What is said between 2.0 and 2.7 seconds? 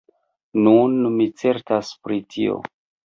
pri tio.